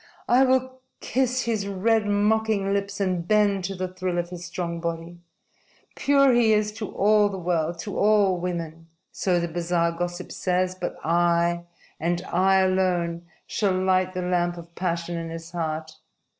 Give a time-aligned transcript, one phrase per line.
[0.27, 4.79] I will kiss his red, mocking lips and bend to the thrill of his strong
[4.79, 5.19] body.
[5.95, 10.73] Pure he is to all the world, to all women so the bazaar gossip says
[10.73, 11.65] but I,
[11.99, 15.95] and I alone, shall light the lamp of passion in his heart.